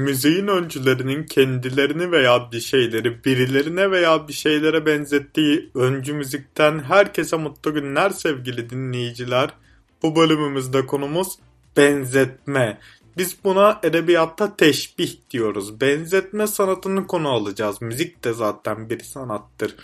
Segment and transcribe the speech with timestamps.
[0.00, 7.74] Müziğin öncülerinin kendilerini veya bir şeyleri birilerine veya bir şeylere benzettiği öncü müzikten herkese mutlu
[7.74, 9.50] günler sevgili dinleyiciler.
[10.02, 11.38] Bu bölümümüzde konumuz
[11.76, 12.78] benzetme.
[13.16, 15.80] Biz buna edebiyatta teşbih diyoruz.
[15.80, 17.82] Benzetme sanatını konu alacağız.
[17.82, 19.76] Müzik de zaten bir sanattır.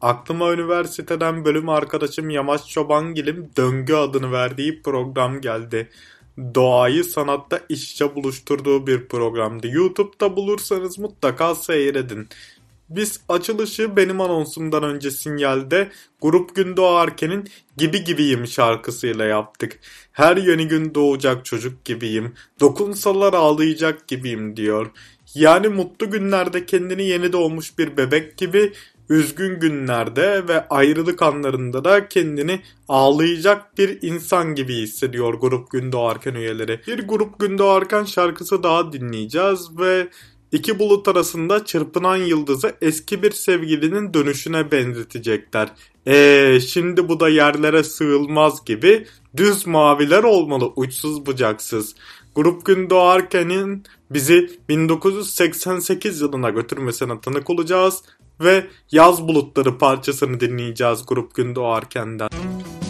[0.00, 5.88] Aklıma üniversiteden bölüm arkadaşım Yamaç Çobangil'in Döngü adını verdiği program geldi.
[6.54, 9.68] Doğayı sanatta iç içe buluşturduğu bir programdı.
[9.68, 12.28] YouTube'da bulursanız mutlaka seyredin.
[12.88, 15.88] Biz açılışı benim anonsumdan önce sinyalde
[16.22, 19.78] Grup Gün Doğarken'in Gibi Gibiyim şarkısıyla yaptık.
[20.12, 24.90] Her yeni gün doğacak çocuk gibiyim, dokunsalar ağlayacak gibiyim diyor.
[25.34, 28.72] Yani mutlu günlerde kendini yeni doğmuş bir bebek gibi,
[29.08, 36.34] üzgün günlerde ve ayrılık anlarında da kendini ağlayacak bir insan gibi hissediyor Grup Gün Doğarken
[36.34, 36.80] üyeleri.
[36.86, 40.08] Bir Grup Gün Doğarken şarkısı daha dinleyeceğiz ve
[40.52, 45.68] İki bulut arasında çırpınan yıldızı eski bir sevgilinin dönüşüne benzetecekler.
[46.06, 49.06] Eee şimdi bu da yerlere sığılmaz gibi
[49.36, 51.94] düz maviler olmalı uçsuz bucaksız.
[52.34, 58.02] Grup Gün Doğarken'in bizi 1988 yılına götürmesine tanık olacağız
[58.40, 62.28] ve Yaz Bulutları parçasını dinleyeceğiz Grup Gün Doğarken'den.
[62.30, 62.85] Güne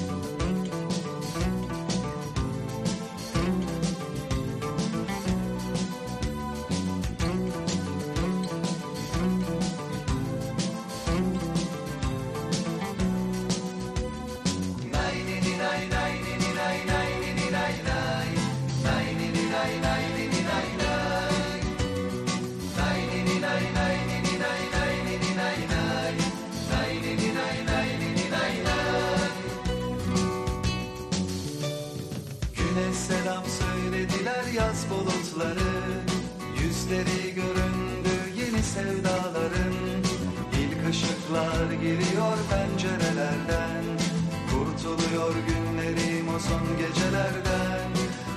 [36.87, 39.75] Yüzleri göründü yeni sevdaların.
[40.61, 43.85] İlk ışıklar geliyor pencerelerden.
[44.51, 47.91] Kurtuluyor günlerim o son gecelerden.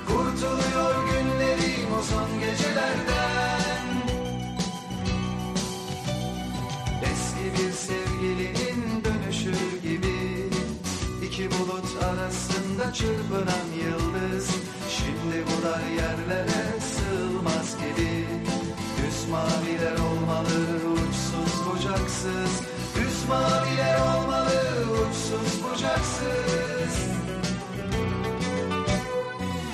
[0.06, 3.86] Kurtuluyor günlerim o son gecelerden.
[7.02, 10.50] Eski bir sevgilinin dönüşü gibi
[11.26, 14.50] iki bulut arasında çırpınan yıldız.
[14.88, 16.70] Şimdi bu dar yerlere
[17.10, 18.26] sığmaz gibi.
[18.98, 20.58] Düz maviler olmalı
[20.92, 22.52] uçsuz bucaksız.
[22.96, 24.60] Düz maviler olmalı
[24.92, 26.94] uçsuz bucaksız.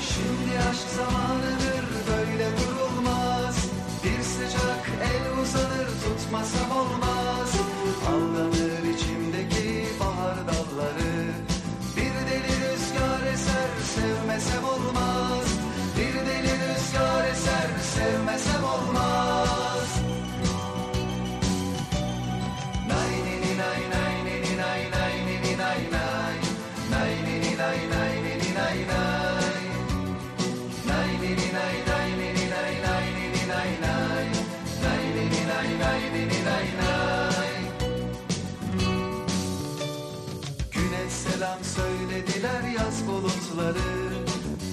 [0.08, 3.56] Şimdi aşk zamanıdır böyle durulmaz
[4.04, 7.15] Bir sıcak el uzanır tutmasam olmaz
[43.56, 44.16] yaz bulutları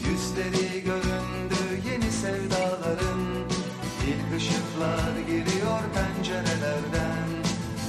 [0.10, 3.22] Yüzleri göründü yeni sevdaların.
[4.08, 7.30] İlk ışıklar giriyor pencerelerden.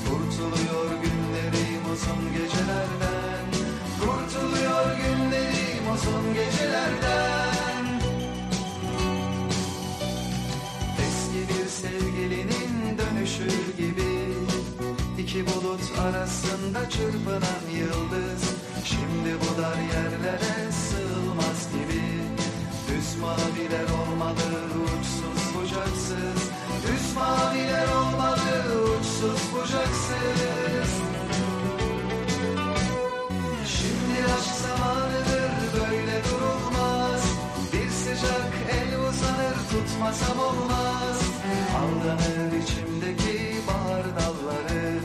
[0.08, 3.44] Kurtuluyor günlerim uzun gecelerden.
[4.00, 7.84] Kurtuluyor günlerim uzun gecelerden.
[10.98, 14.34] Eski bir sevgilinin dönüşü gibi
[15.18, 18.54] iki bulut arasında çırpınan yıldız.
[18.84, 20.03] Şimdi bu dar yerlere
[40.04, 41.20] tutmasam olmaz
[41.76, 45.03] Aldanır içimdeki bahar dalları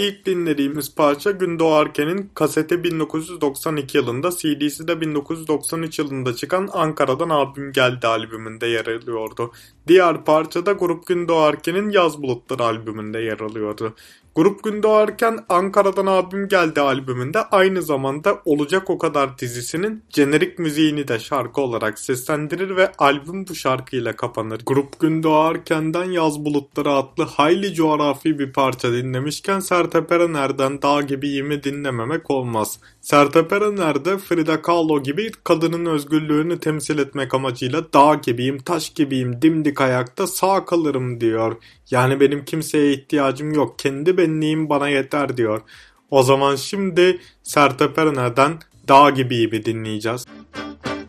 [0.00, 7.72] İlk dinlediğimiz parça Gün Doğarken'in kaseti 1992 yılında, CD'si de 1993 yılında çıkan Ankara'dan Albüm
[7.72, 9.52] Geldi albümünde yer alıyordu.
[9.88, 13.94] Diğer parça da Grup Gün Doğarken'in Yaz Bulutları albümünde yer alıyordu.
[14.34, 21.08] Grup Gün Doğarken Ankara'dan Albüm Geldi albümünde aynı zamanda Olacak O Kadar dizisinin jenerik müziğini
[21.08, 24.60] de şarkı olarak seslendirir ve albüm bu şarkıyla kapanır.
[24.66, 31.62] Grup Gün Doğarken'den Yaz Bulutları adlı hayli coğrafi bir parça dinlemişken Sertab Erener'den Dağ Gibiyim'i
[31.62, 32.80] dinlememek olmaz.
[33.10, 39.80] Sertab Erener Frida Kahlo gibi kadının özgürlüğünü temsil etmek amacıyla dağ gibiyim, taş gibiyim, dimdik
[39.80, 41.56] ayakta sağ kalırım diyor.
[41.90, 45.60] Yani benim kimseye ihtiyacım yok, kendi benliğim bana yeter diyor.
[46.10, 50.26] O zaman şimdi Sertab Erener'den Dağ Gibiyim'i dinleyeceğiz.
[50.26, 50.99] Ağlar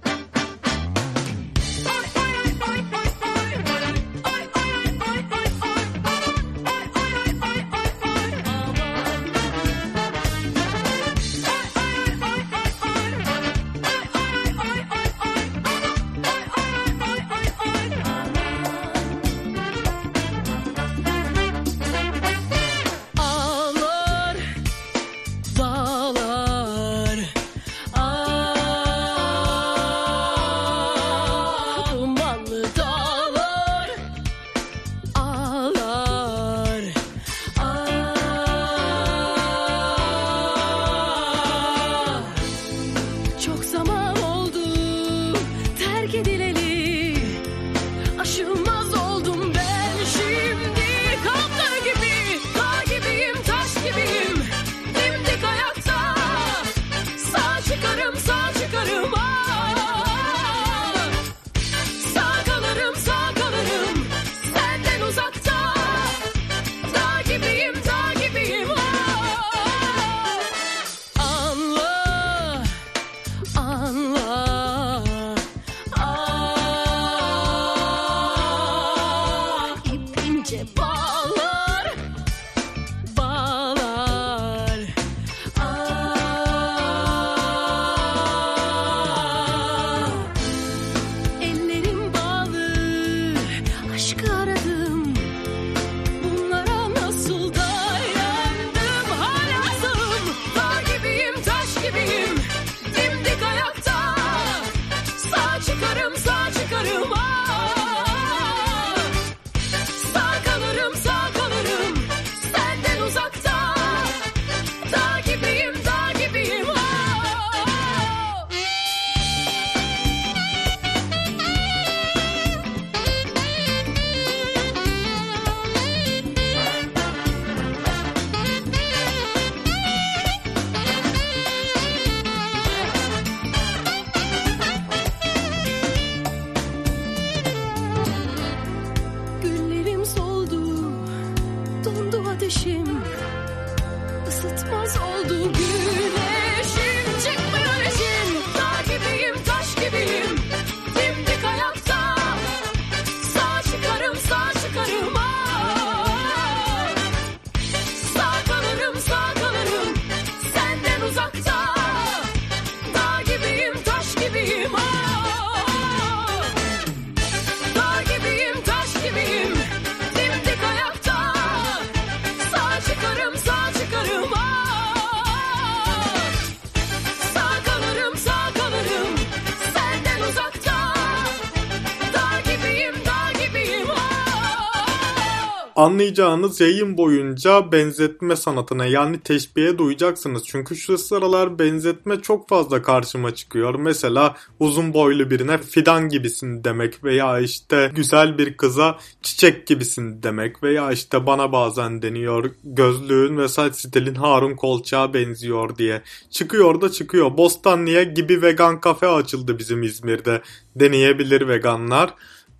[185.76, 190.44] Anlayacağınız yayın boyunca benzetme sanatına yani teşbihe duyacaksınız.
[190.46, 193.76] Çünkü şu sıralar benzetme çok fazla karşıma çıkıyor.
[193.76, 200.64] Mesela uzun boylu birine fidan gibisin demek veya işte güzel bir kıza çiçek gibisin demek
[200.64, 206.02] veya işte bana bazen deniyor gözlüğün ve saç stilin Harun Kolçak'a benziyor diye.
[206.30, 207.38] Çıkıyor da çıkıyor.
[207.38, 210.42] Bostanlı'ya gibi vegan kafe açıldı bizim İzmir'de.
[210.76, 212.14] Deneyebilir veganlar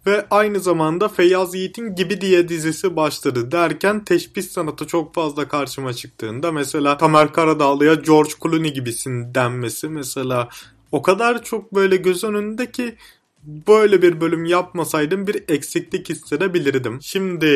[0.06, 5.94] ve aynı zamanda Feyyaz Yiğit'in Gibi diye dizisi başladı derken teşbih sanatı çok fazla karşıma
[5.94, 10.50] çıktığında mesela Tamer Karadağlı'ya George Clooney gibisin denmesi mesela
[10.92, 12.96] o kadar çok böyle göz önünde ki
[13.44, 17.00] böyle bir bölüm yapmasaydım bir eksiklik hissedebilirdim.
[17.02, 17.48] Şimdi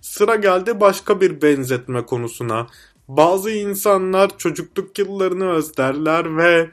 [0.00, 2.66] sıra geldi başka bir benzetme konusuna.
[3.08, 6.70] Bazı insanlar çocukluk yıllarını özlerler ve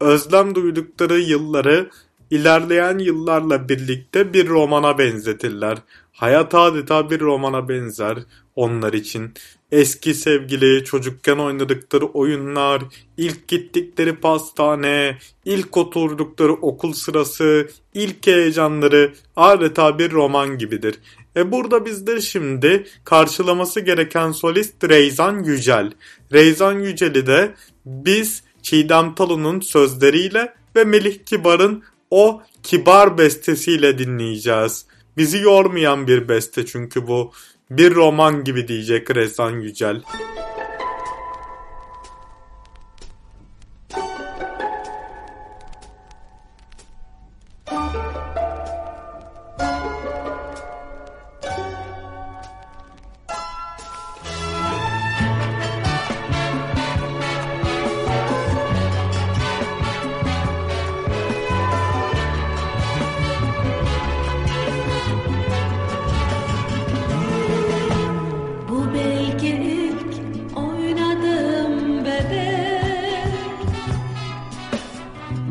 [0.00, 1.90] özlem duydukları yılları
[2.32, 5.78] ilerleyen yıllarla birlikte bir romana benzetirler.
[6.12, 8.18] Hayat adeta bir romana benzer
[8.56, 9.30] onlar için.
[9.72, 12.82] Eski sevgili, çocukken oynadıkları oyunlar,
[13.16, 20.98] ilk gittikleri pastane, ilk oturdukları okul sırası, ilk heyecanları adeta bir roman gibidir.
[21.36, 25.92] E burada bizde şimdi karşılaması gereken solist Reyzan Yücel.
[26.32, 27.54] Reyzan Yücel'i de
[27.86, 31.82] biz Çiğdem Talun'un sözleriyle ve Melih Kibar'ın
[32.12, 34.86] o kibar bestesiyle dinleyeceğiz.
[35.16, 37.32] Bizi yormayan bir beste çünkü bu.
[37.70, 40.02] Bir roman gibi diyecek Rezan Yücel.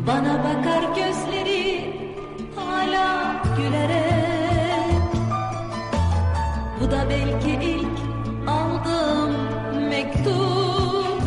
[0.06, 1.94] Bana bakar gözleri
[2.56, 5.02] hala gülerek
[6.80, 7.98] Bu da belki ilk
[8.48, 9.36] aldığım
[9.88, 11.22] mektup.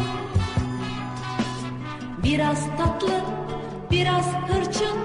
[2.23, 3.21] Biraz tatlı,
[3.91, 4.97] biraz hırçın,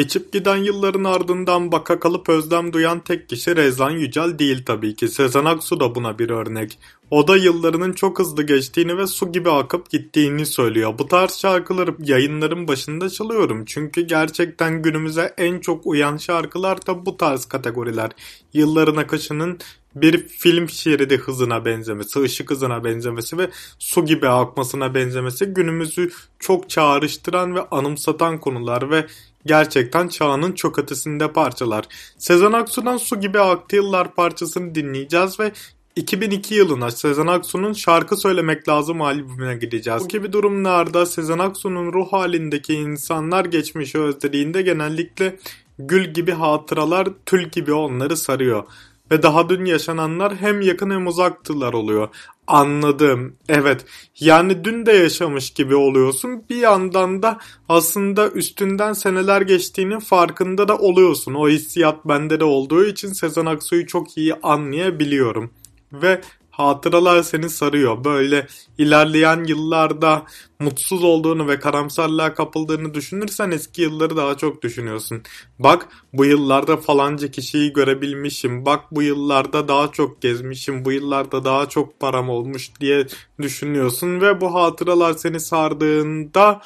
[0.00, 5.08] Geçip giden yılların ardından baka kalıp özlem duyan tek kişi Rezan Yücel değil tabii ki.
[5.08, 6.78] Sezen Aksu da buna bir örnek.
[7.10, 10.98] O da yıllarının çok hızlı geçtiğini ve su gibi akıp gittiğini söylüyor.
[10.98, 13.64] Bu tarz şarkıları yayınların başında çalıyorum.
[13.64, 18.10] Çünkü gerçekten günümüze en çok uyan şarkılar da bu tarz kategoriler.
[18.52, 19.58] Yılların akışının
[19.94, 26.70] bir film şeridi hızına benzemesi, ışık hızına benzemesi ve su gibi akmasına benzemesi günümüzü çok
[26.70, 29.06] çağrıştıran ve anımsatan konular ve
[29.46, 31.84] gerçekten çağının çok ötesinde parçalar.
[32.18, 35.52] Sezen Aksu'dan Su Gibi Aktı Yıllar parçasını dinleyeceğiz ve
[35.96, 40.02] 2002 yılına Sezen Aksu'nun Şarkı Söylemek Lazım albümüne gideceğiz.
[40.04, 45.36] Bu gibi durumlarda Sezen Aksu'nun ruh halindeki insanlar geçmişi özlediğinde genellikle
[45.78, 48.64] gül gibi hatıralar tül gibi onları sarıyor.
[49.10, 52.08] Ve daha dün yaşananlar hem yakın hem uzaktılar oluyor.
[52.50, 53.36] Anladım.
[53.48, 53.84] Evet.
[54.20, 56.44] Yani dün de yaşamış gibi oluyorsun.
[56.50, 61.34] Bir yandan da aslında üstünden seneler geçtiğinin farkında da oluyorsun.
[61.34, 65.50] O hissiyat bende de olduğu için Sezen Aksu'yu çok iyi anlayabiliyorum.
[65.92, 66.20] Ve
[66.66, 68.04] hatıralar seni sarıyor.
[68.04, 68.46] Böyle
[68.78, 70.26] ilerleyen yıllarda
[70.60, 75.22] mutsuz olduğunu ve karamsarlığa kapıldığını düşünürsen eski yılları daha çok düşünüyorsun.
[75.58, 78.66] Bak bu yıllarda falanca kişiyi görebilmişim.
[78.66, 80.84] Bak bu yıllarda daha çok gezmişim.
[80.84, 83.06] Bu yıllarda daha çok param olmuş diye
[83.42, 86.60] düşünüyorsun ve bu hatıralar seni sardığında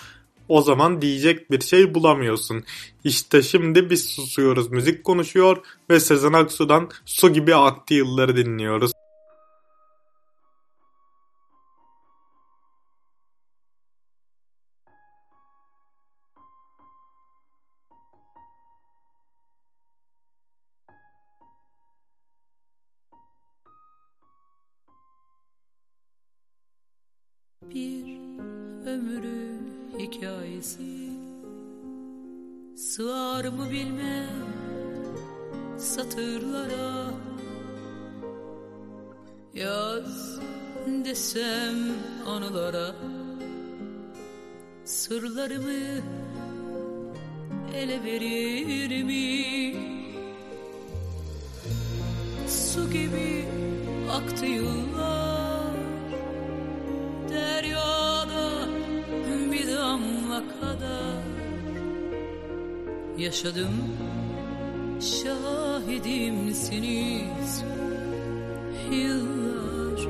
[0.48, 2.64] o zaman diyecek bir şey bulamıyorsun.
[3.04, 4.70] İşte şimdi biz susuyoruz.
[4.70, 5.56] Müzik konuşuyor
[5.90, 8.93] ve Sezen Aksu'dan su gibi aktı yılları dinliyoruz.
[30.64, 31.12] Hikayesi
[32.76, 34.46] Sığar mı bilmem
[35.78, 37.14] satırlara.
[39.54, 40.40] Yaz
[41.04, 41.74] desem
[42.26, 42.94] anılara.
[44.84, 46.02] Sırlarımı
[47.74, 49.74] ele verir mi?
[52.48, 53.44] Su gibi
[54.10, 54.93] aktı yıllar
[63.24, 63.74] Yaşadım.
[65.00, 67.64] Şahidimsiniz
[68.92, 70.08] Yıllar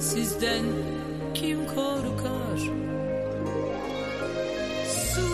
[0.00, 0.64] sizden
[1.34, 2.58] kim korkar?
[5.14, 5.28] Su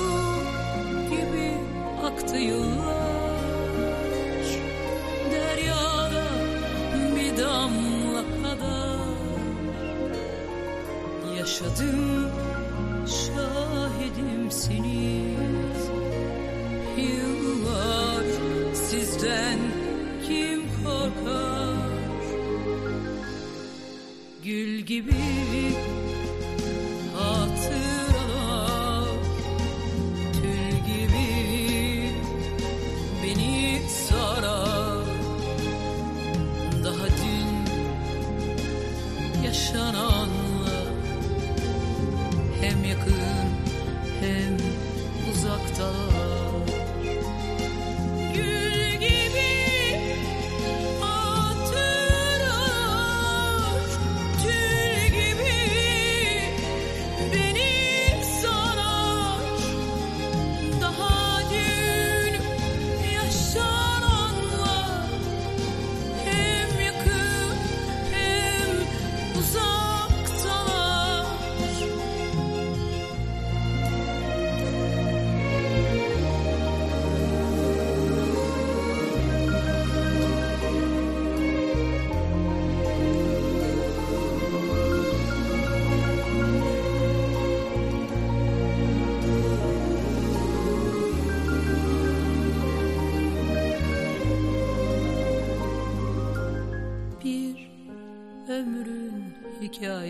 [1.10, 1.52] gibi
[2.04, 2.93] aktı yıllar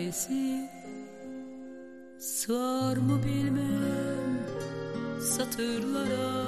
[0.05, 0.69] hikayesi
[2.19, 4.39] Sığar mı bilmem
[5.21, 6.44] satırlara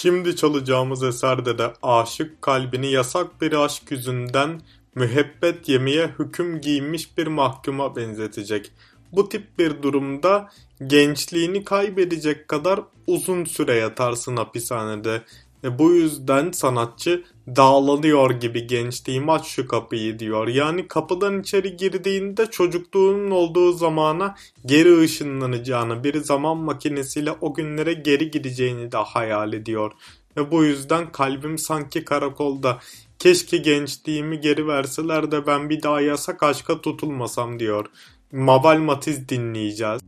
[0.00, 4.60] Şimdi çalacağımız eserde de aşık kalbini yasak bir aşk yüzünden
[4.94, 8.72] müebbet yemeye hüküm giymiş bir mahkuma benzetecek.
[9.12, 10.50] Bu tip bir durumda
[10.86, 15.22] gençliğini kaybedecek kadar uzun süre yatarsın hapishanede.
[15.64, 17.24] E bu yüzden sanatçı
[17.56, 20.48] dağlanıyor gibi gençliğim aç şu kapıyı diyor.
[20.48, 24.34] Yani kapıdan içeri girdiğinde çocukluğunun olduğu zamana
[24.66, 29.92] geri ışınlanacağını, bir zaman makinesiyle o günlere geri gideceğini de hayal ediyor.
[30.36, 32.78] Ve bu yüzden kalbim sanki karakolda.
[33.18, 37.86] Keşke gençliğimi geri verseler de ben bir daha yasak aşka tutulmasam diyor.
[38.32, 40.00] Mabel Matiz dinleyeceğiz.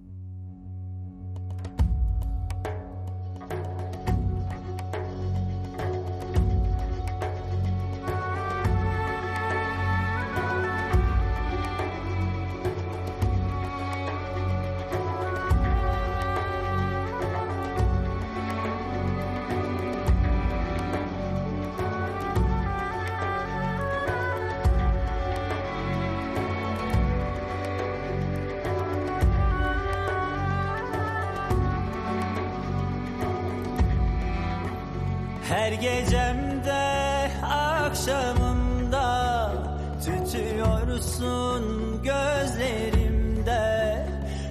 [35.50, 39.52] Her gecemde akşamımda
[40.04, 41.62] tütüyorsun
[42.02, 44.06] gözlerimde.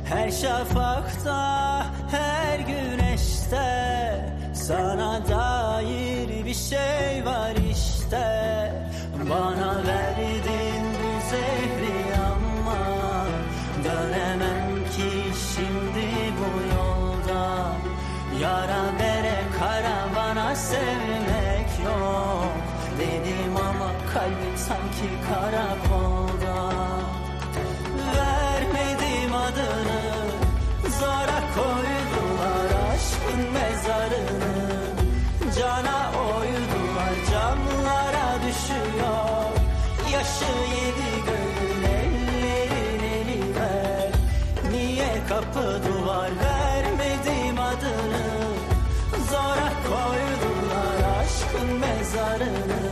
[0.06, 8.74] Her şafakta her güneşte sana dair bir şey var işte.
[9.30, 10.19] Bana verdin
[24.70, 26.58] sanki karakolda.
[28.16, 30.02] Vermedim adını
[31.00, 34.56] Zora koydular aşkın mezarını.
[35.58, 36.00] Cana
[36.36, 39.50] oydular camlara düşüyor.
[40.14, 44.12] Yaşı yedi göğün ellerin eli ver.
[44.72, 48.28] Niye kapı duvar vermedim adını?
[49.30, 52.89] Zora koydular aşkın mezarını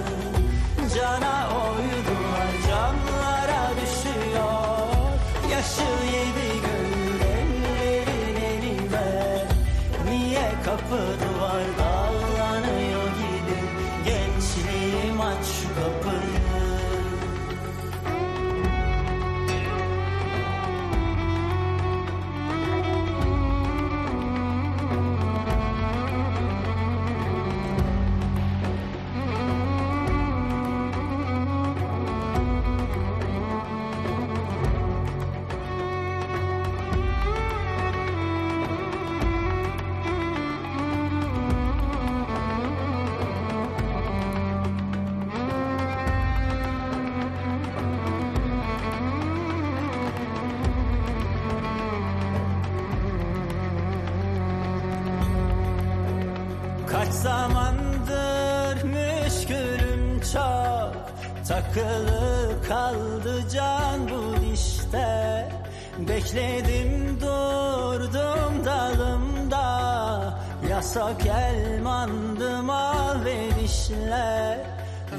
[61.77, 65.49] Takılı kaldı can bu dişte
[65.97, 70.39] Bekledim durdum dalımda.
[70.69, 74.65] Yasak elmandım al verişle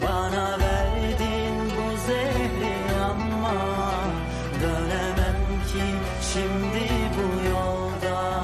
[0.03, 3.55] Bana verdin bu zehri ama
[4.63, 5.85] Dönemem ki
[6.33, 8.41] şimdi bu yolda.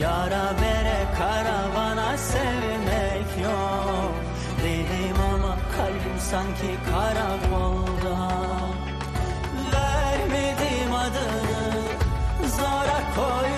[0.00, 1.91] Yara bere karavana
[6.32, 8.16] sanki karakolda.
[9.72, 11.82] Vermedim adını
[12.56, 13.51] Zora koydular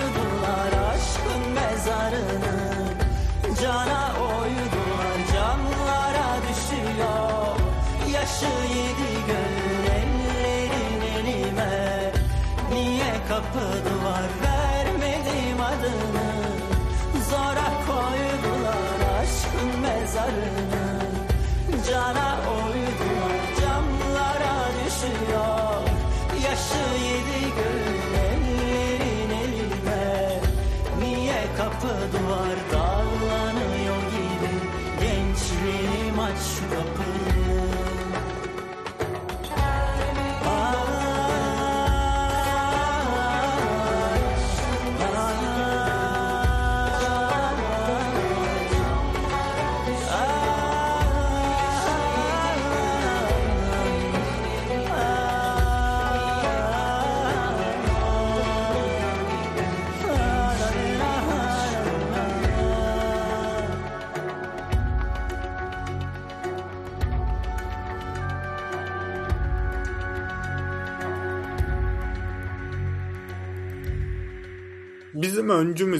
[75.45, 75.93] Bizim öncü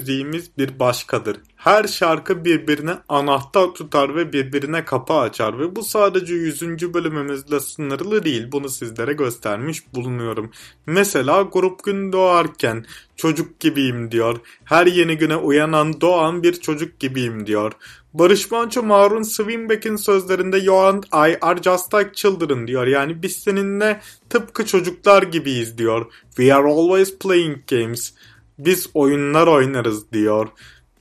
[0.58, 1.38] bir başkadır.
[1.56, 6.94] Her şarkı birbirine anahtar tutar ve birbirine kapı açar ve bu sadece 100.
[6.94, 8.52] bölümümüzle sınırlı değil.
[8.52, 10.52] Bunu sizlere göstermiş bulunuyorum.
[10.86, 14.40] Mesela grup gün doğarken çocuk gibiyim diyor.
[14.64, 17.72] Her yeni güne uyanan doğan bir çocuk gibiyim diyor.
[18.14, 22.88] Barış Manço Marun Swinbeck'in sözlerinde You and I are just like children diyor.
[22.88, 26.06] Yani biz seninle tıpkı çocuklar gibiyiz diyor.
[26.36, 28.14] We are always playing games.
[28.58, 30.48] Biz oyunlar oynarız diyor.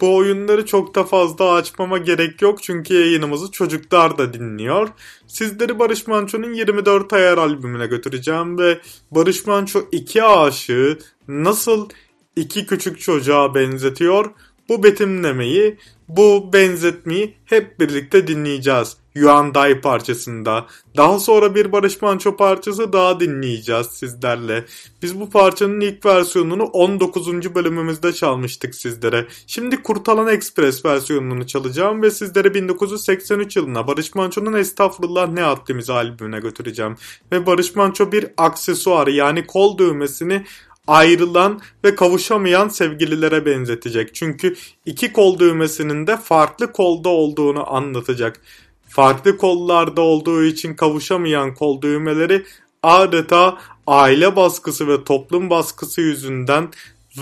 [0.01, 4.89] Bu oyunları çok da fazla açmama gerek yok çünkü yayınımızı çocuklar da dinliyor.
[5.27, 8.79] Sizleri Barış Manço'nun 24 Ayar albümüne götüreceğim ve
[9.11, 11.89] Barış Manço iki aşığı nasıl
[12.37, 14.31] iki küçük çocuğa benzetiyor
[14.69, 18.97] bu betimlemeyi, bu benzetmeyi hep birlikte dinleyeceğiz.
[19.15, 20.67] Yuanday parçasında.
[20.97, 24.65] Daha sonra bir Barış Manço parçası daha dinleyeceğiz sizlerle.
[25.03, 27.55] Biz bu parçanın ilk versiyonunu 19.
[27.55, 29.27] bölümümüzde çalmıştık sizlere.
[29.47, 36.41] Şimdi Kurtalan Express versiyonunu çalacağım ve sizlere 1983 yılına Barış Manço'nun Estağfurullah Ne Haddimiz albümüne
[36.41, 36.97] götüreceğim.
[37.33, 40.45] Ve Barış Manço bir aksesuar yani kol düğmesini
[40.87, 44.15] ayrılan ve kavuşamayan sevgililere benzetecek.
[44.15, 44.55] Çünkü
[44.87, 48.41] iki kol düğmesinin de farklı kolda olduğunu anlatacak.
[48.89, 52.45] Farklı kollarda olduğu için kavuşamayan kol düğmeleri
[52.83, 56.69] adeta aile baskısı ve toplum baskısı yüzünden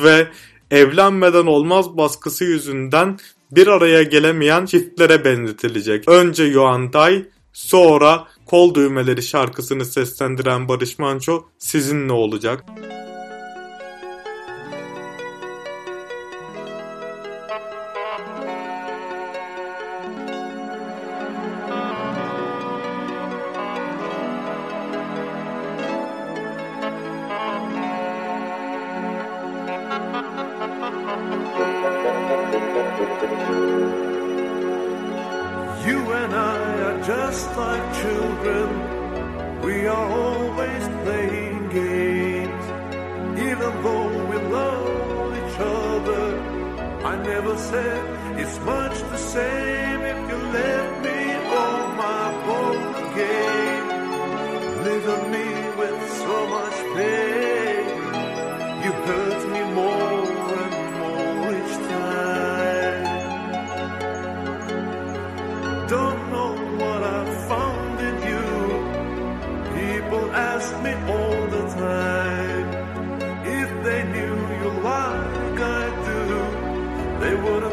[0.05, 0.29] ve
[0.71, 3.19] evlenmeden olmaz baskısı yüzünden
[3.51, 6.09] bir araya gelemeyen çiftlere benzetilecek.
[6.09, 12.65] Önce Yuanday, sonra Kol Düğmeleri şarkısını seslendiren Barış Manço sizinle olacak.
[12.77, 13.12] You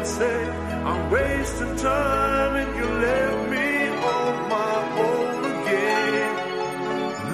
[0.00, 0.48] Wouldn't say
[0.86, 6.36] I'm wasting time and you left me on my own again,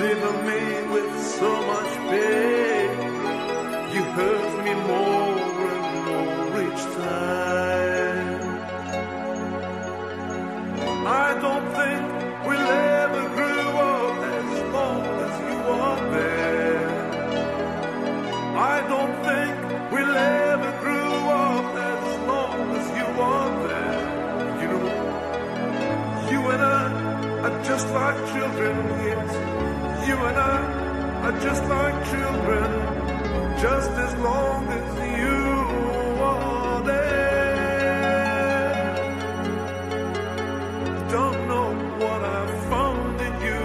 [0.00, 2.45] leaving me with so much pain.
[28.00, 28.76] Like children,
[29.08, 29.30] yes.
[30.06, 30.58] You and I
[31.26, 32.68] are just like children,
[33.64, 34.86] just as long as
[35.20, 35.40] you
[36.30, 37.56] are there.
[41.16, 41.68] Don't know
[42.02, 42.42] what I
[42.72, 43.64] found in you.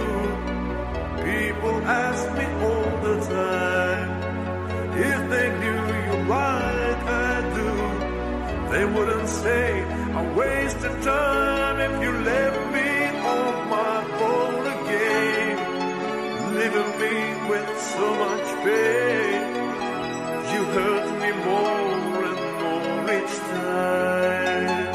[1.28, 4.10] People ask me all the time
[5.10, 7.70] if they knew you like I do.
[8.72, 9.64] They wouldn't say
[10.18, 11.31] I wasted time
[18.02, 19.42] so much pain.
[20.52, 24.92] You hurt me more and more each time.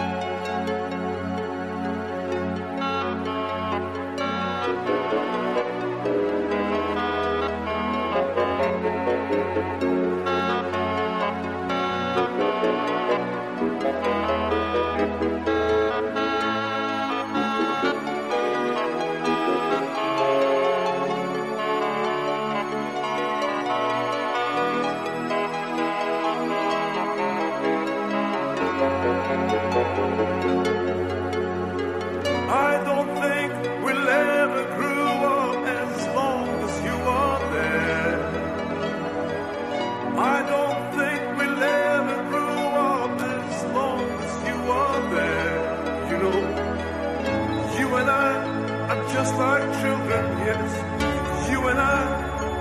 [49.38, 51.50] Like children, yes.
[51.52, 52.02] You and I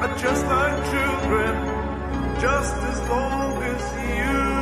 [0.03, 1.53] are just like children,
[2.41, 3.83] just as long as
[4.19, 4.56] you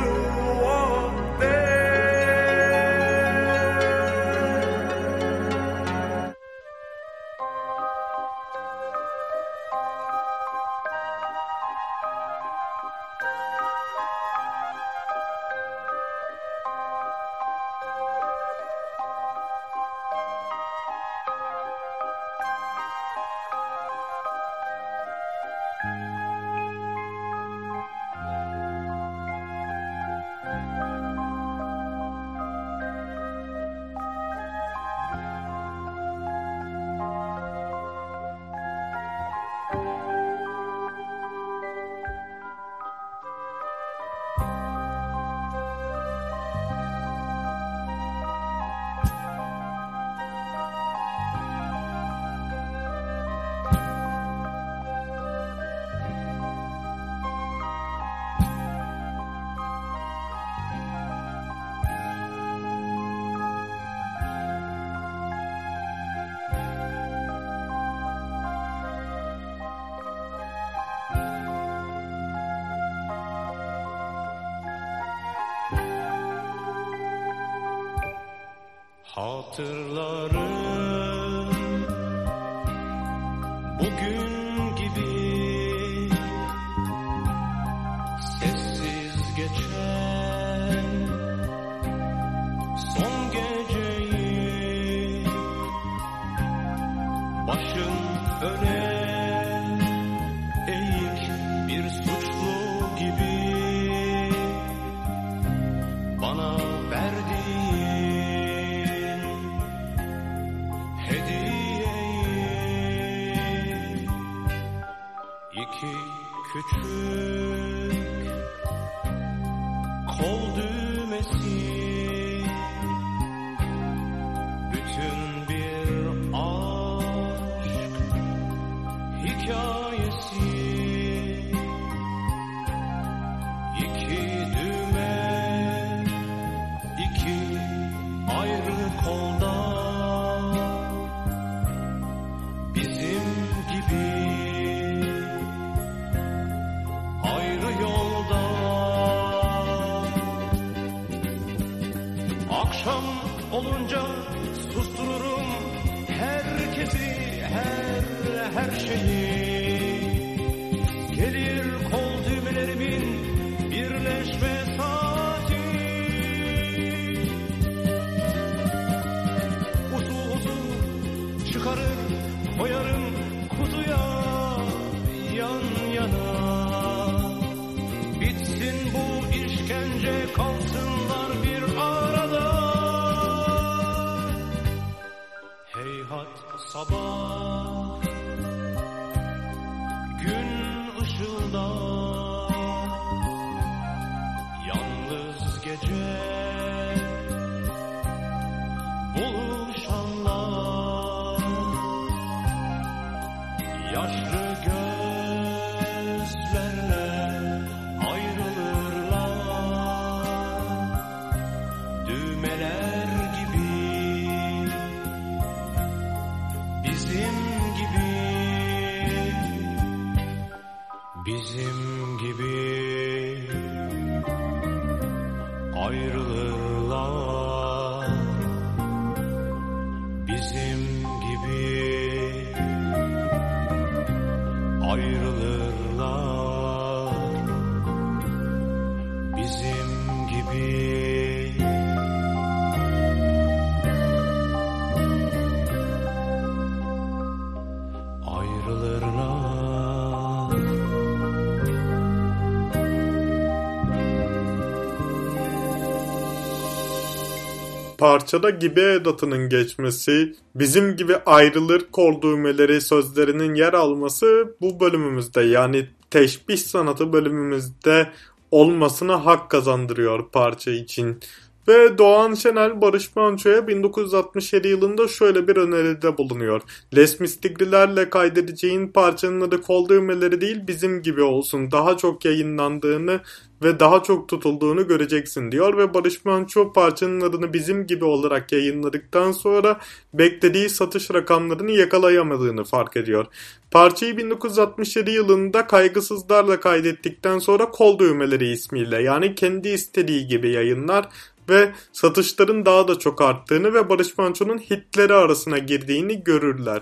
[258.05, 265.89] Parçada gibi edatının geçmesi, bizim gibi ayrılır kol düğmeleri sözlerinin yer alması bu bölümümüzde yani
[266.09, 268.09] teşbih sanatı bölümümüzde
[268.51, 271.19] olmasına hak kazandırıyor parça için.
[271.67, 276.61] Ve Doğan Şenel Barış Manço'ya 1967 yılında şöyle bir öneride bulunuyor.
[276.95, 281.71] Les Mistigrilerle kaydedeceğin parçanın adı kol düğmeleri değil bizim gibi olsun.
[281.71, 283.21] Daha çok yayınlandığını
[283.63, 289.31] ve daha çok tutulduğunu göreceksin diyor ve Barış Manço parçanın adını bizim gibi olarak yayınladıktan
[289.31, 289.79] sonra
[290.13, 293.25] beklediği satış rakamlarını yakalayamadığını fark ediyor.
[293.71, 301.09] Parçayı 1967 yılında kaygısızlarla kaydettikten sonra kol düğmeleri ismiyle yani kendi istediği gibi yayınlar
[301.49, 306.81] ve satışların daha da çok arttığını ve Barış Manço'nun hitleri arasına girdiğini görürler.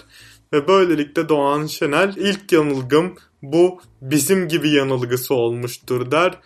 [0.53, 6.39] Ve böylelikle Doğan Şenel ilk yanılgım bu bizim gibi yanılgısı olmuştur der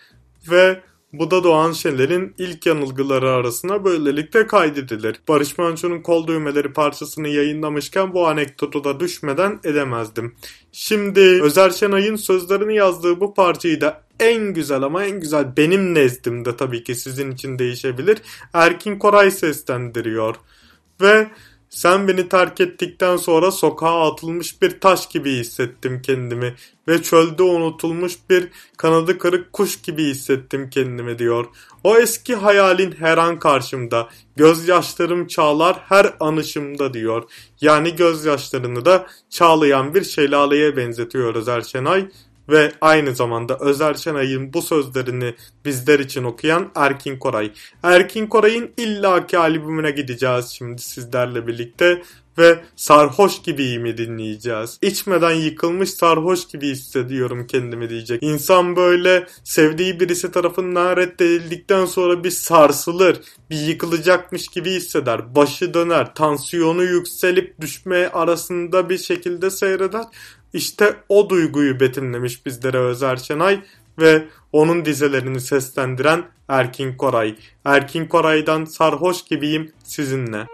[0.50, 0.80] ve
[1.12, 5.16] bu da Doğan Şener'in ilk yanılgıları arasına böylelikle kaydedilir.
[5.28, 10.34] Barış Manço'nun kol düğmeleri parçasını yayınlamışken bu anekdotu da düşmeden edemezdim.
[10.72, 16.56] Şimdi Özer Şenay'ın sözlerini yazdığı bu parçayı da en güzel ama en güzel benim nezdimde
[16.56, 18.18] tabii ki sizin için değişebilir.
[18.52, 20.36] Erkin Koray seslendiriyor.
[21.00, 21.28] Ve
[21.70, 26.54] sen beni terk ettikten sonra sokağa atılmış bir taş gibi hissettim kendimi
[26.88, 31.46] ve çölde unutulmuş bir kanadı kırık kuş gibi hissettim kendimi diyor.
[31.84, 37.24] O eski hayalin her an karşımda, gözyaşlarım çağlar her anışımda diyor.
[37.60, 42.08] Yani gözyaşlarını da çağlayan bir şelaleye benzetiyor Özer Şenay
[42.48, 45.34] ve aynı zamanda Özer Şenay'ın bu sözlerini
[45.64, 47.52] bizler için okuyan Erkin Koray.
[47.82, 52.02] Erkin Koray'ın illaki albümüne gideceğiz şimdi sizlerle birlikte
[52.38, 54.78] ve sarhoş gibiyim dinleyeceğiz.
[54.82, 58.22] İçmeden yıkılmış sarhoş gibi hissediyorum kendimi diyecek.
[58.22, 63.20] İnsan böyle sevdiği birisi tarafından reddedildikten sonra bir sarsılır,
[63.50, 65.34] bir yıkılacakmış gibi hisseder.
[65.34, 70.04] Başı döner, tansiyonu yükselip düşme arasında bir şekilde seyreder.
[70.52, 73.60] İşte o duyguyu betimlemiş bizlere Özer Şenay
[73.98, 77.36] ve onun dizelerini seslendiren Erkin Koray.
[77.64, 80.46] Erkin Koray'dan sarhoş gibiyim sizinle.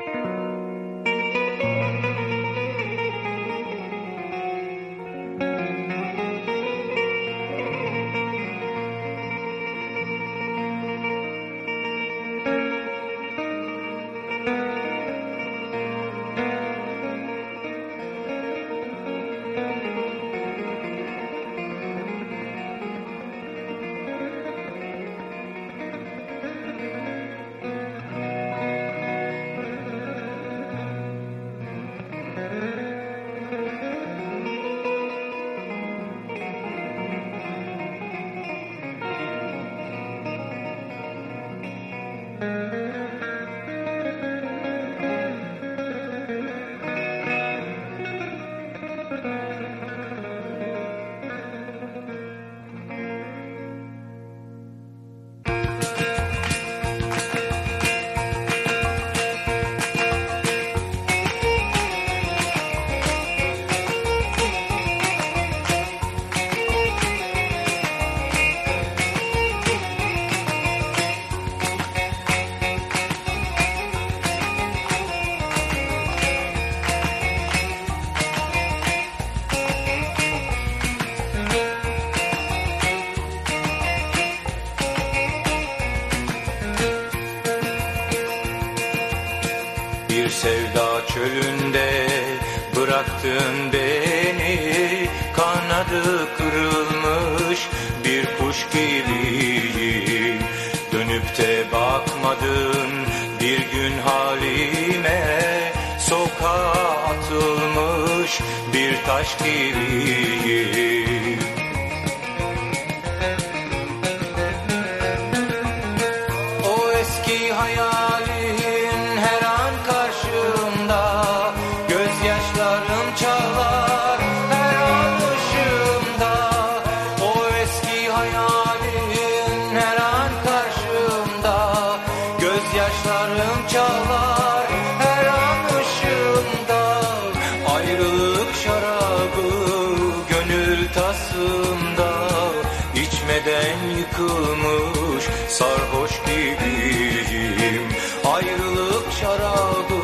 [144.04, 147.82] Yıkılmış sarhoş gibiyim.
[148.24, 150.00] Ayrılık şarabı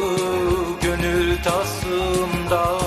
[0.82, 2.80] gönül tasımda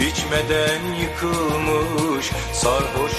[0.00, 3.13] İçmeden yıkılmış sarhoş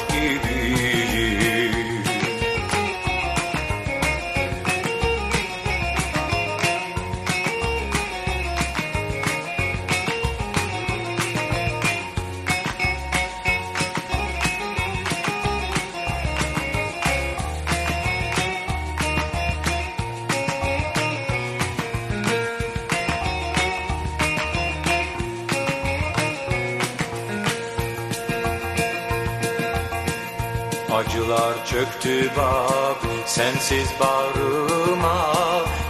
[33.36, 35.34] sensiz bağrıma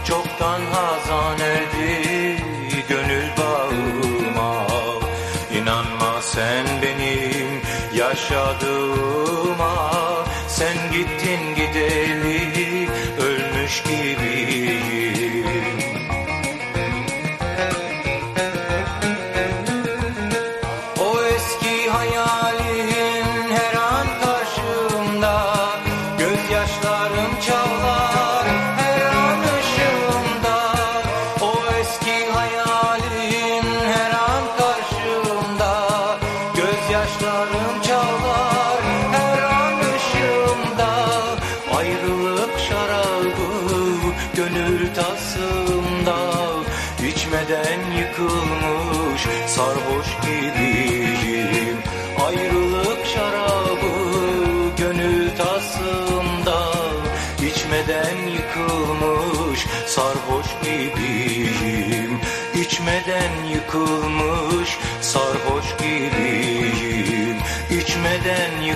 [0.04, 2.36] Çoktan hazan erdi
[2.88, 4.66] gönül bağıma
[5.52, 7.60] İnanma sen benim
[7.94, 9.92] yaşadığıma
[10.48, 11.45] Sen gittin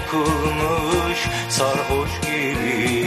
[0.01, 3.00] Yıkılmış sarhoş gibiyim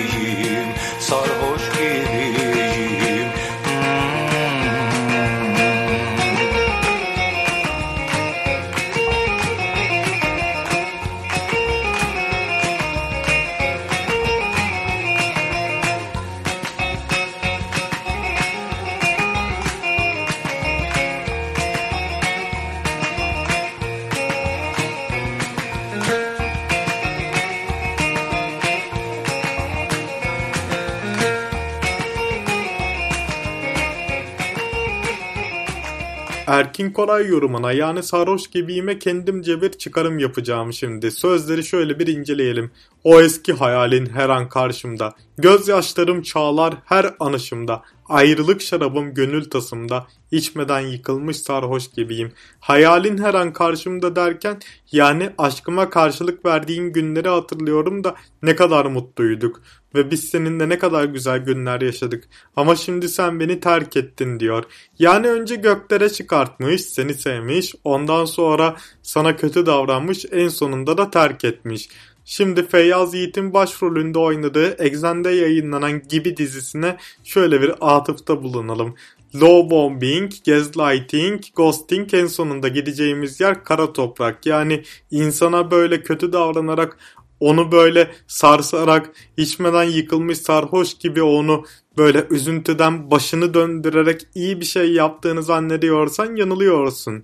[36.54, 41.12] Erkin Koray yorumuna yani sarhoş gibiyime kendimce bir çıkarım yapacağım şimdi.
[41.12, 42.72] Sözleri şöyle bir inceleyelim.
[43.04, 45.16] O eski hayalin her an karşımda.
[45.38, 47.84] Gözyaşlarım çağlar her anışımda.
[48.10, 50.08] Ayrılık şarabım gönül tasımda.
[50.32, 52.32] İçmeden yıkılmış sarhoş gibiyim.
[52.60, 54.60] Hayalin her an karşımda derken
[54.92, 59.62] yani aşkıma karşılık verdiğin günleri hatırlıyorum da ne kadar mutluyduk.
[59.96, 62.24] Ve biz seninle ne kadar güzel günler yaşadık.
[62.56, 64.64] Ama şimdi sen beni terk ettin diyor.
[65.00, 71.44] Yani önce göklere çıkartmış, seni sevmiş, ondan sonra sana kötü davranmış, en sonunda da terk
[71.44, 71.90] etmiş.
[72.26, 78.96] Şimdi Feyyaz Yiğit'in başrolünde oynadığı Exxen'de yayınlanan Gibi dizisine şöyle bir atıfta bulunalım.
[79.36, 84.46] Low bombing, gaslighting, ghosting en sonunda gideceğimiz yer kara toprak.
[84.46, 86.98] Yani insana böyle kötü davranarak
[87.40, 91.66] onu böyle sarsarak içmeden yıkılmış sarhoş gibi onu
[91.98, 97.24] böyle üzüntüden başını döndürerek iyi bir şey yaptığını zannediyorsan yanılıyorsun.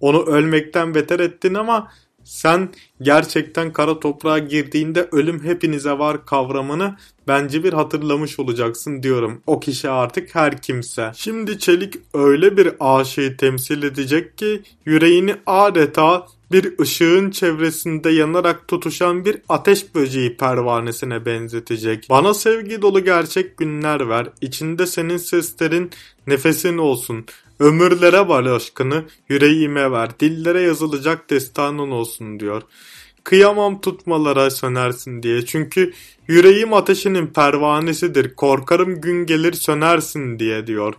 [0.00, 1.90] Onu ölmekten beter ettin ama
[2.24, 2.68] sen
[3.02, 6.96] gerçekten kara toprağa girdiğinde ölüm hepinize var kavramını
[7.28, 9.42] bence bir hatırlamış olacaksın diyorum.
[9.46, 11.12] O kişi artık her kimse.
[11.14, 19.24] Şimdi Çelik öyle bir aşığı temsil edecek ki yüreğini adeta bir ışığın çevresinde yanarak tutuşan
[19.24, 22.06] bir ateş böceği pervanesine benzetecek.
[22.10, 24.26] Bana sevgi dolu gerçek günler ver.
[24.40, 25.90] İçinde senin seslerin
[26.26, 27.26] nefesin olsun.
[27.60, 32.62] Ömürlere var aşkını, yüreğime ver, dillere yazılacak destanın olsun diyor.
[33.24, 35.46] Kıyamam tutmalara sönersin diye.
[35.46, 35.92] Çünkü
[36.28, 38.34] yüreğim ateşinin pervanesidir.
[38.34, 40.94] Korkarım gün gelir sönersin diye diyor.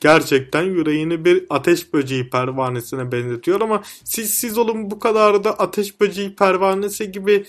[0.00, 6.00] Gerçekten yüreğini bir ateş böceği pervanesine benzetiyor ama siz siz olun bu kadar da ateş
[6.00, 7.46] böceği pervanesi gibi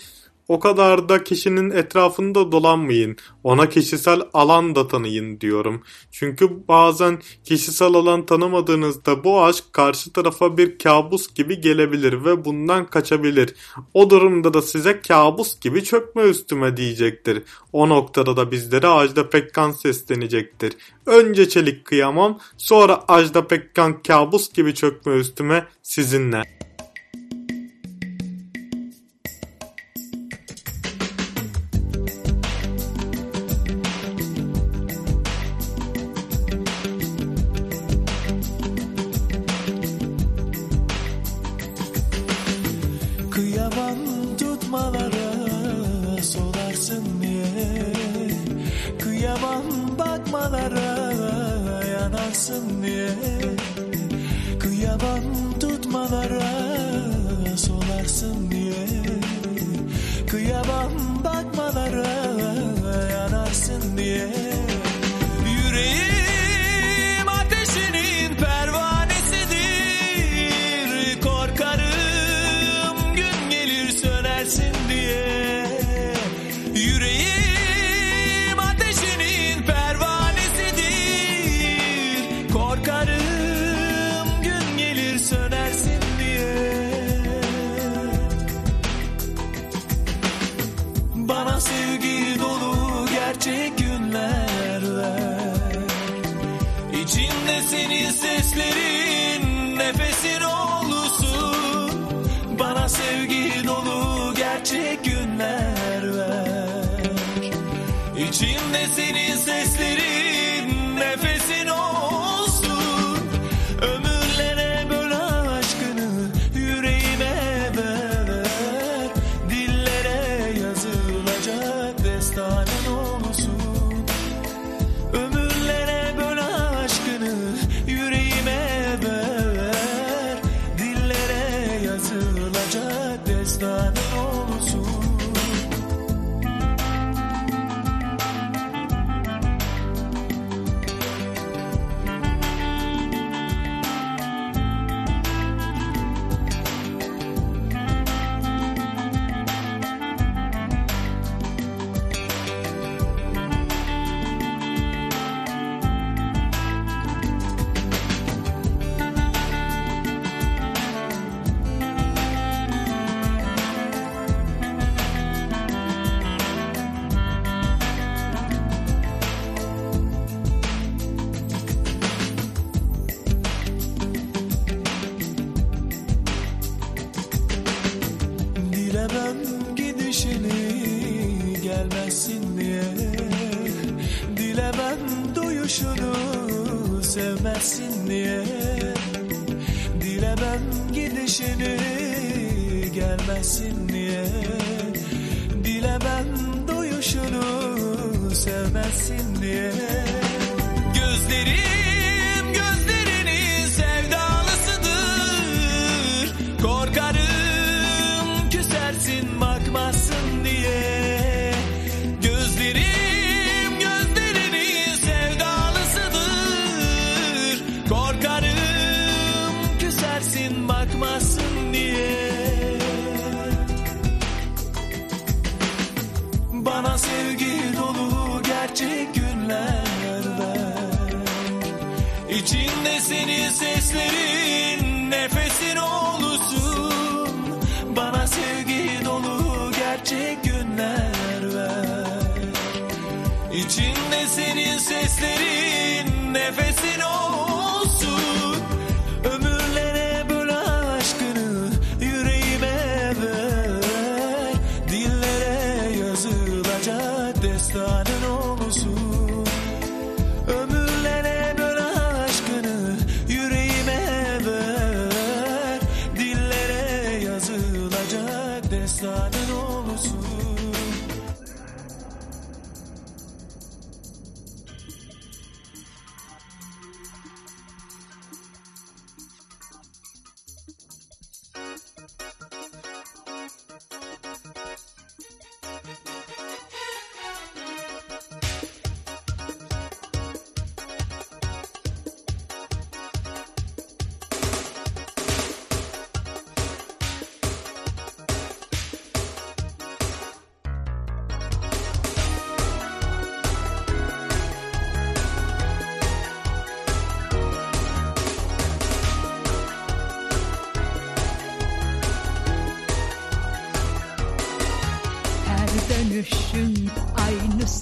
[0.48, 3.18] o kadar da kişinin etrafında dolanmayın.
[3.44, 5.84] Ona kişisel alan da tanıyın diyorum.
[6.12, 12.86] Çünkü bazen kişisel alan tanımadığınızda bu aşk karşı tarafa bir kabus gibi gelebilir ve bundan
[12.86, 13.56] kaçabilir.
[13.94, 17.44] O durumda da size kabus gibi çökme üstüme diyecektir.
[17.74, 20.74] O noktada da bizlere Ajda Pekkan seslenecektir.
[21.06, 26.67] Önce çelik kıyamam, sonra Ajda Pekkan kabus gibi çökme üstüme sizinle.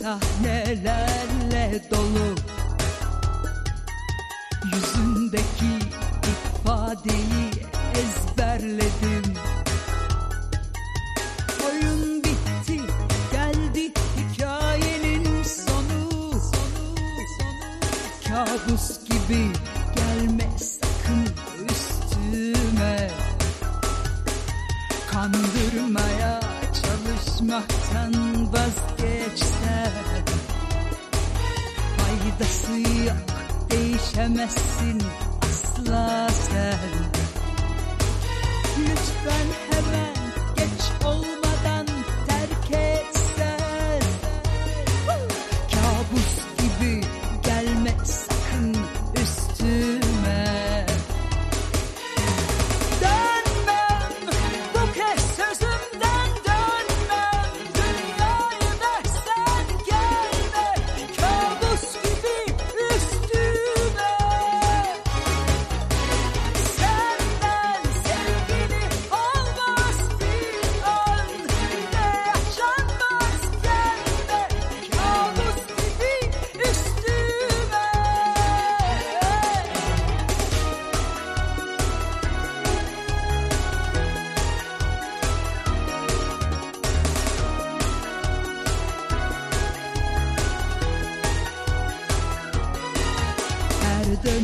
[0.06, 2.35] Sahnelerle dolu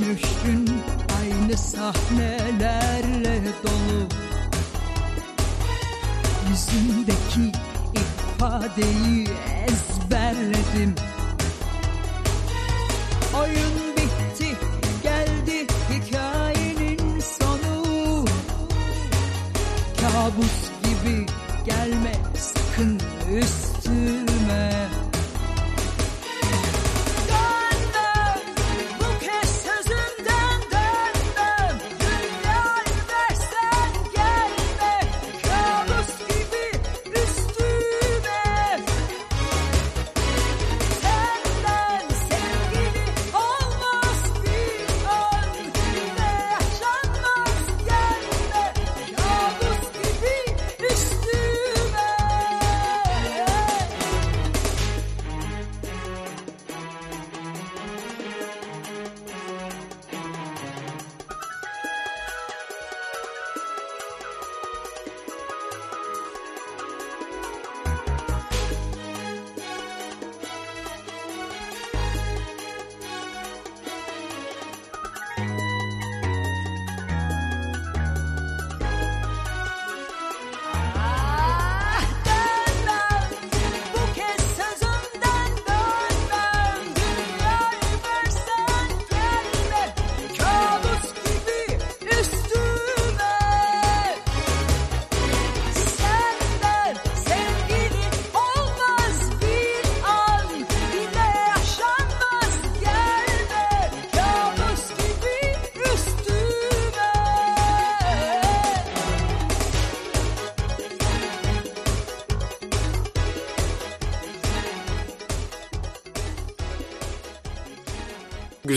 [0.01, 0.69] Dönüşün
[1.21, 4.07] aynı sahnelerle dolu.
[6.49, 7.59] Yüzündeki
[7.93, 9.27] ifadeyi
[9.67, 10.95] ezberledim.
[13.39, 14.55] Oyun bitti
[15.03, 18.25] geldi hikayenin sonu.
[20.01, 21.25] Kabus gibi
[21.65, 22.99] gelme sakın
[23.35, 23.60] üstüme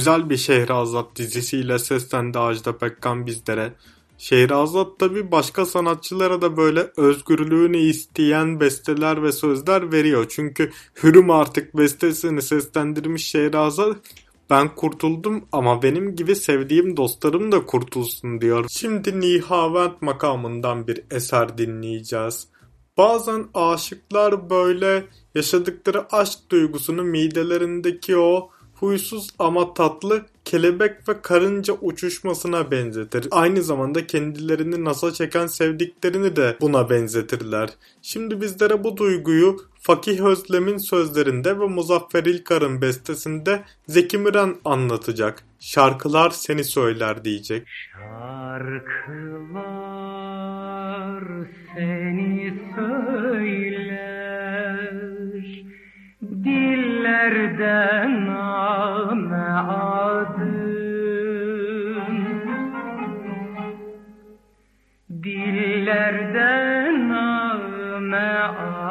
[0.04, 3.72] Güzel bir Şehrazat dizisiyle seslendi Ajda Pekkan bizlere.
[4.18, 10.26] Şehrazat tabi başka sanatçılara da böyle özgürlüğünü isteyen besteler ve sözler veriyor.
[10.28, 10.70] Çünkü
[11.02, 13.96] Hürüm artık bestesini seslendirmiş Şehrazat
[14.50, 18.66] ben kurtuldum ama benim gibi sevdiğim dostlarım da kurtulsun diyor.
[18.70, 22.48] Şimdi Nihavent makamından bir eser dinleyeceğiz.
[22.96, 28.50] Bazen aşıklar böyle yaşadıkları aşk duygusunu midelerindeki o
[28.84, 33.28] huysuz ama tatlı kelebek ve karınca uçuşmasına benzetir.
[33.30, 37.70] Aynı zamanda kendilerini nasa çeken sevdiklerini de buna benzetirler.
[38.02, 45.44] Şimdi bizlere bu duyguyu Fakih Özlem'in sözlerinde ve Muzaffer İlkar'ın bestesinde Zeki Müren anlatacak.
[45.60, 47.66] Şarkılar seni söyler diyecek.
[47.92, 48.84] Şarkılar
[51.74, 54.24] seni söyler
[56.44, 60.64] Dillerden ame adın
[65.22, 68.83] Dillerden ame adın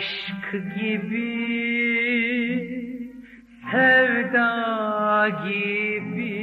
[0.00, 1.30] Aşk gibi,
[3.70, 6.36] sevda gibi,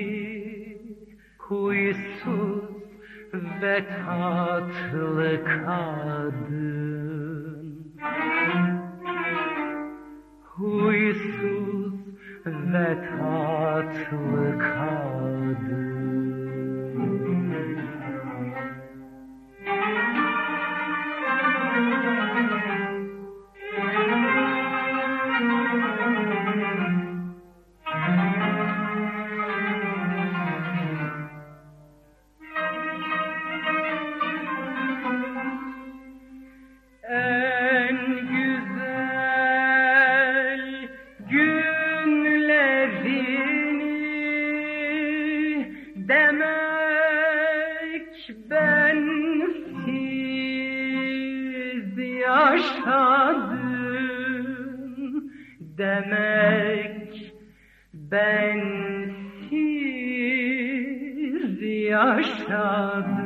[1.38, 2.64] huysuz
[3.62, 6.58] ve tatlı kadın.
[10.44, 11.94] Huysuz
[12.46, 12.90] ve
[13.20, 15.97] tatlı kadın.
[46.08, 46.88] Demek
[48.50, 49.18] bensiz
[52.22, 53.68] yaşadım.
[55.60, 57.34] Demek
[57.94, 58.88] bensiz
[61.62, 63.17] yaşadım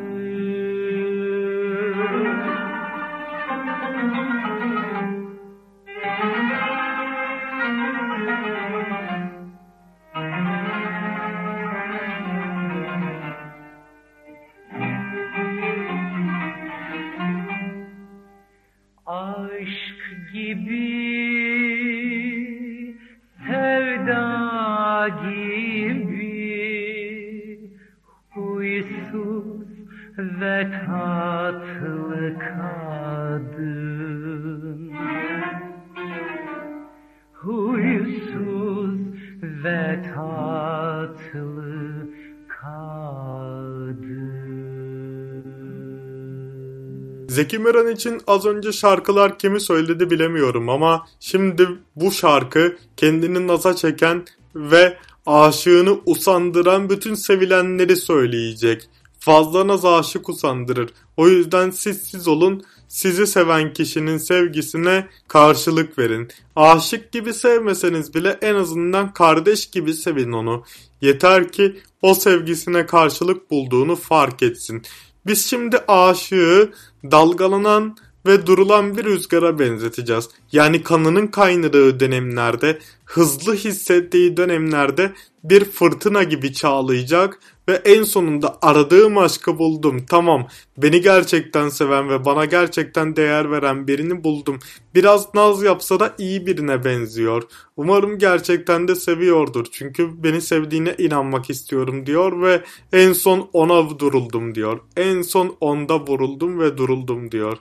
[47.51, 53.75] Zeki Müren için az önce şarkılar kimi söyledi bilemiyorum ama şimdi bu şarkı kendini naza
[53.75, 54.25] çeken
[54.55, 58.89] ve aşığını usandıran bütün sevilenleri söyleyecek.
[59.19, 60.89] Fazla naz aşık usandırır.
[61.17, 66.27] O yüzden siz siz olun, sizi seven kişinin sevgisine karşılık verin.
[66.55, 70.63] Aşık gibi sevmeseniz bile en azından kardeş gibi sevin onu.
[71.01, 74.83] Yeter ki o sevgisine karşılık bulduğunu fark etsin.
[75.25, 80.29] Biz şimdi aşığı dalgalanan ve durulan bir rüzgara benzeteceğiz.
[80.51, 85.11] Yani kanının kaynadığı dönemlerde, hızlı hissettiği dönemlerde
[85.43, 90.05] bir fırtına gibi çağlayacak ve en sonunda aradığım aşkı buldum.
[90.09, 90.47] Tamam,
[90.77, 94.59] beni gerçekten seven ve bana gerçekten değer veren birini buldum.
[94.95, 97.43] Biraz naz yapsa da iyi birine benziyor.
[97.77, 99.65] Umarım gerçekten de seviyordur.
[99.71, 102.63] Çünkü beni sevdiğine inanmak istiyorum diyor ve
[102.93, 104.79] en son ona duruldum diyor.
[104.97, 107.57] En son onda vuruldum ve duruldum diyor.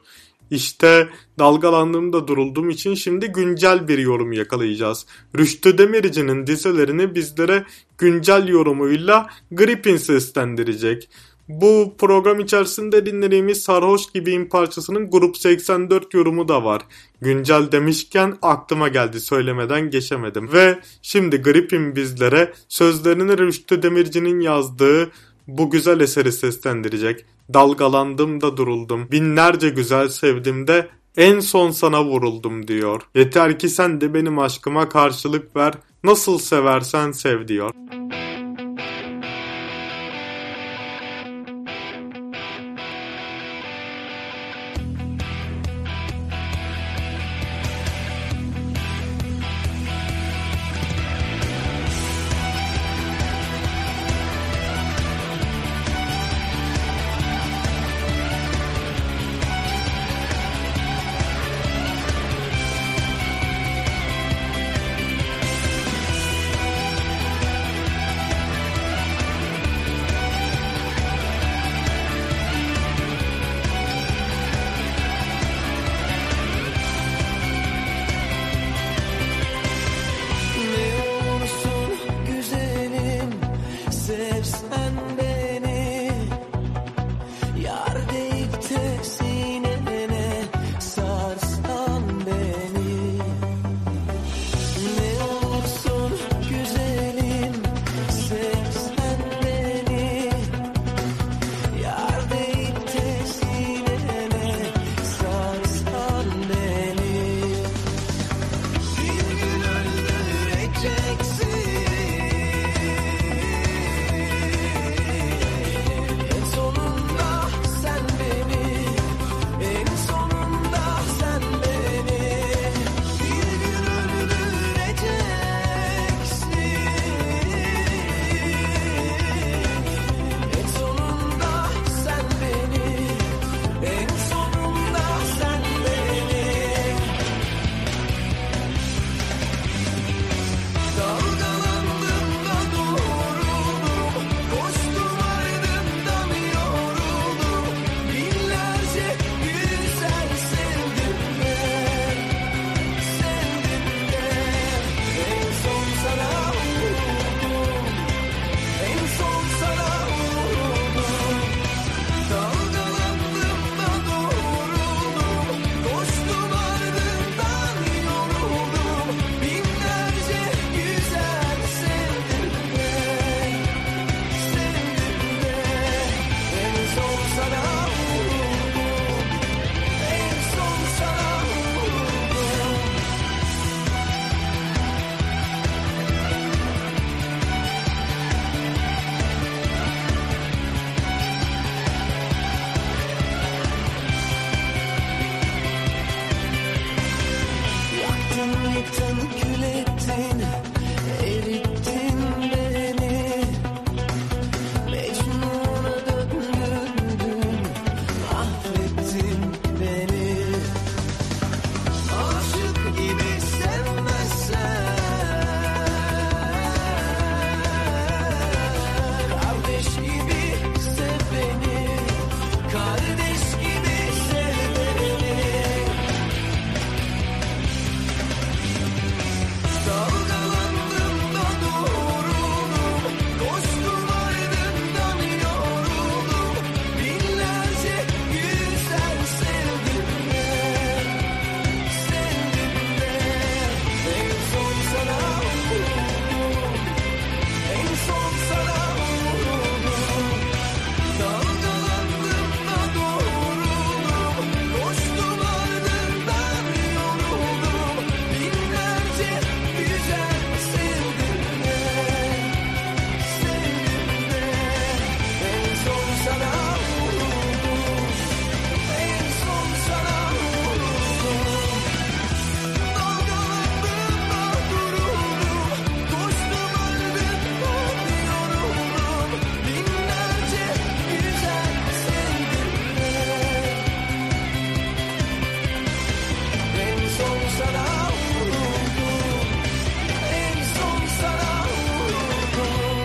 [0.51, 5.07] İşte dalgalandığımda durulduğum için şimdi güncel bir yorum yakalayacağız.
[5.39, 7.65] Rüştü Demirci'nin dizelerini bizlere
[7.99, 11.09] güncel yorumuyla Gripin seslendirecek.
[11.49, 16.83] Bu program içerisinde dinlediğimiz Sarhoş Gibiyim parçasının Grup 84 yorumu da var.
[17.21, 20.53] Güncel demişken aklıma geldi söylemeden geçemedim.
[20.53, 25.11] Ve şimdi Gripin bizlere sözlerini Rüştü Demirci'nin yazdığı
[25.59, 27.25] bu güzel eseri seslendirecek.
[27.55, 29.09] Dalgalandım da duruldum.
[29.11, 33.03] Binlerce güzel sevdim de en son sana vuruldum diyor.
[33.15, 35.75] Yeter ki sen de benim aşkıma karşılık ver.
[36.05, 37.71] Nasıl seversen sev diyor.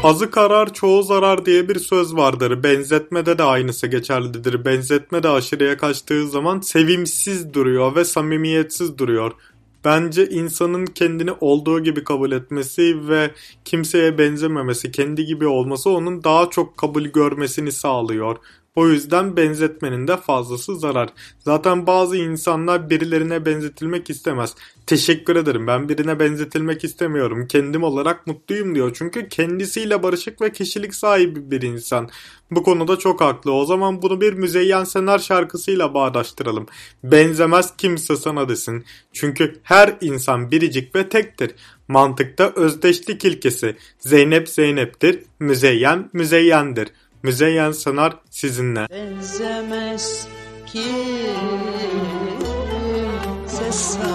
[0.06, 2.64] Azı karar çoğu zarar diye bir söz vardır.
[2.64, 4.66] Benzetmede de aynısı geçerlidir.
[4.66, 9.32] Benzetme de aşırıya kaçtığı zaman sevimsiz duruyor ve samimiyetsiz duruyor.
[9.86, 13.32] Bence insanın kendini olduğu gibi kabul etmesi ve
[13.66, 18.38] kimseye benzememesi, kendi gibi olması onun daha çok kabul görmesini sağlıyor.
[18.76, 21.10] O yüzden benzetmenin de fazlası zarar.
[21.40, 24.56] Zaten bazı insanlar birilerine benzetilmek istemez.
[24.88, 27.48] Teşekkür ederim ben birine benzetilmek istemiyorum.
[27.48, 28.92] Kendim olarak mutluyum diyor.
[28.94, 32.10] Çünkü kendisiyle barışık ve kişilik sahibi bir insan.
[32.52, 33.52] Bu konuda çok haklı.
[33.52, 36.66] O zaman bunu bir Müzeyyen Senar şarkısıyla bağdaştıralım.
[37.04, 38.86] Benzemez kimse sana desin.
[39.14, 41.52] Çünkü her insan biricik ve tektir.
[41.88, 43.76] Mantıkta özdeşlik ilkesi.
[44.00, 46.88] Zeynep Zeynep'tir, Müzeyyen Müzeyyen'dir.
[47.26, 48.88] Müzeyyen Sanar sizinle.
[48.90, 50.28] Benzemez
[50.66, 50.92] kimse
[53.72, 54.15] sana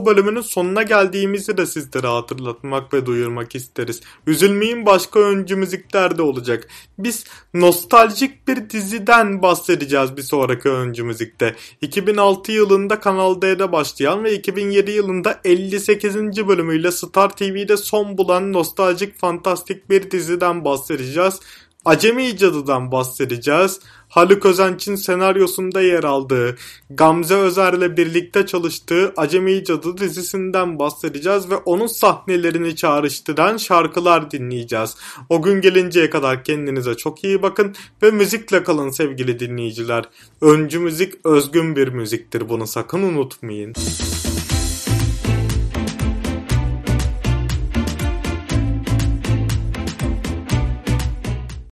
[0.00, 4.00] bu bölümünün sonuna geldiğimizi de sizlere hatırlatmak ve duyurmak isteriz.
[4.26, 6.68] Üzülmeyin başka öncü müzikler de olacak.
[6.98, 7.24] Biz
[7.54, 11.56] nostaljik bir diziden bahsedeceğiz bir sonraki öncü müzikte.
[11.80, 16.16] 2006 yılında Kanal D'de başlayan ve 2007 yılında 58.
[16.48, 21.40] bölümüyle Star TV'de son bulan nostaljik fantastik bir diziden bahsedeceğiz.
[21.84, 23.80] Acemi Cadı'dan bahsedeceğiz.
[24.10, 26.56] Haluk Özenç'in senaryosunda yer aldığı,
[26.90, 34.96] Gamze Özer'le birlikte çalıştığı Acemi Cadı dizisinden bahsedeceğiz ve onun sahnelerini çağrıştıran şarkılar dinleyeceğiz.
[35.28, 40.04] O gün gelinceye kadar kendinize çok iyi bakın ve müzikle kalın sevgili dinleyiciler.
[40.40, 43.74] Öncü müzik özgün bir müziktir bunu sakın unutmayın.